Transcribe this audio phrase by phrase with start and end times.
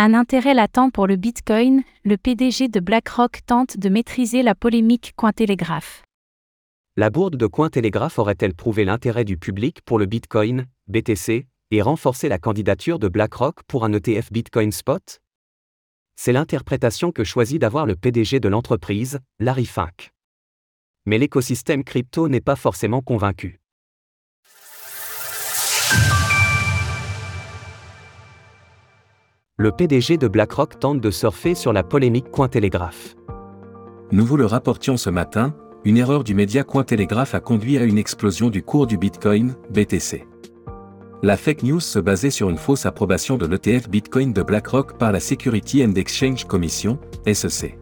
[0.00, 5.12] Un intérêt latent pour le Bitcoin, le PDG de BlackRock tente de maîtriser la polémique
[5.16, 6.04] Cointelegraph.
[6.96, 12.28] La bourde de Cointelegraph aurait-elle prouvé l'intérêt du public pour le Bitcoin, BTC, et renforcé
[12.28, 15.18] la candidature de BlackRock pour un ETF Bitcoin Spot?
[16.14, 20.12] C'est l'interprétation que choisit d'avoir le PDG de l'entreprise, Larry Fink.
[21.06, 23.58] Mais l'écosystème crypto n'est pas forcément convaincu.
[29.60, 33.16] Le PDG de BlackRock tente de surfer sur la polémique Cointelegraph.
[34.12, 35.52] Nous vous le rapportions ce matin,
[35.84, 40.28] une erreur du média Cointelegraph a conduit à une explosion du cours du Bitcoin, BTC.
[41.24, 45.10] La fake news se basait sur une fausse approbation de l'ETF Bitcoin de BlackRock par
[45.10, 47.76] la Security and Exchange Commission, SEC.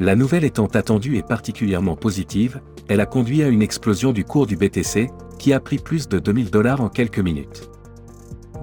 [0.00, 4.46] La nouvelle étant attendue et particulièrement positive, elle a conduit à une explosion du cours
[4.46, 7.70] du BTC, qui a pris plus de 2000 dollars en quelques minutes.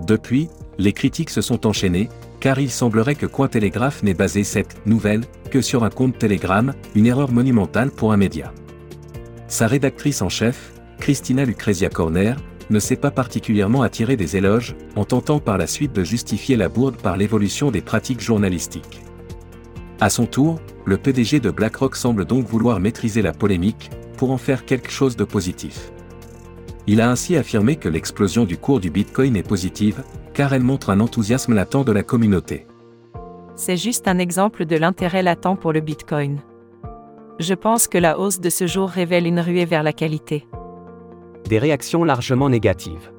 [0.05, 0.49] Depuis,
[0.81, 2.09] les critiques se sont enchaînées,
[2.39, 5.21] car il semblerait que Cointelegraph n'ait basé cette nouvelle
[5.51, 8.51] que sur un compte Telegram, une erreur monumentale pour un média.
[9.47, 12.35] Sa rédactrice en chef, Christina Lucrezia Corner,
[12.71, 16.67] ne s'est pas particulièrement attirée des éloges, en tentant par la suite de justifier la
[16.67, 19.01] bourde par l'évolution des pratiques journalistiques.
[19.99, 24.37] À son tour, le PDG de BlackRock semble donc vouloir maîtriser la polémique, pour en
[24.37, 25.91] faire quelque chose de positif.
[26.87, 30.89] Il a ainsi affirmé que l'explosion du cours du Bitcoin est positive, car elle montre
[30.89, 32.67] un enthousiasme latent de la communauté.
[33.55, 36.39] C'est juste un exemple de l'intérêt latent pour le Bitcoin.
[37.39, 40.47] Je pense que la hausse de ce jour révèle une ruée vers la qualité.
[41.49, 43.11] Des réactions largement négatives.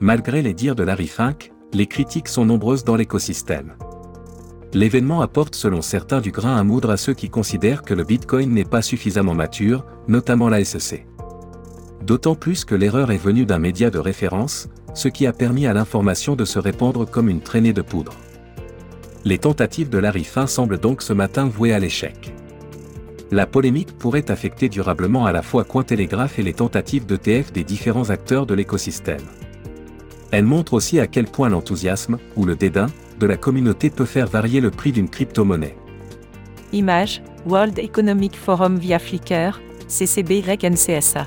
[0.00, 3.74] Malgré les dires de Larry Fink, les critiques sont nombreuses dans l'écosystème.
[4.72, 8.50] L'événement apporte selon certains du grain à moudre à ceux qui considèrent que le Bitcoin
[8.50, 11.06] n'est pas suffisamment mature, notamment la SEC.
[12.02, 15.72] D'autant plus que l'erreur est venue d'un média de référence, ce qui a permis à
[15.72, 18.14] l'information de se répandre comme une traînée de poudre.
[19.24, 22.32] Les tentatives de Larry Fink semblent donc ce matin vouées à l'échec.
[23.30, 28.10] La polémique pourrait affecter durablement à la fois Cointelegraph et les tentatives d'ETF des différents
[28.10, 29.20] acteurs de l'écosystème.
[30.32, 32.86] Elle montre aussi à quel point l'enthousiasme, ou le dédain,
[33.18, 35.76] de la communauté peut faire varier le prix d'une crypto-monnaie.
[36.72, 41.26] Image, World Economic Forum via Flickr, CCBYNCSA.